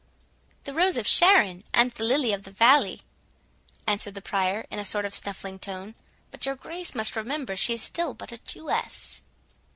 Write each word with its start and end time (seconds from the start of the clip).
"The 0.63 0.73
Rose 0.73 0.97
of 0.97 1.05
Sharon 1.05 1.63
and 1.75 1.91
the 1.91 2.03
Lily 2.03 2.33
of 2.33 2.41
the 2.41 2.49
Valley,"—answered 2.49 4.15
the 4.15 4.21
Prior, 4.23 4.65
in 4.71 4.79
a 4.79 4.83
sort 4.83 5.05
of 5.05 5.13
snuffling 5.13 5.59
tone; 5.59 5.93
"but 6.31 6.43
your 6.43 6.55
Grace 6.55 6.95
must 6.95 7.15
remember 7.15 7.55
she 7.55 7.73
is 7.75 7.83
still 7.83 8.15
but 8.15 8.31
a 8.31 8.39
Jewess." 8.39 9.21